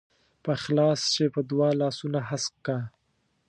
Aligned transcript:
په 0.43 0.49
اخلاص 0.57 0.99
چې 1.13 1.23
په 1.33 1.39
دعا 1.49 1.69
لاسونه 1.81 2.19
هسک 2.29 2.53
کا. 2.65 2.77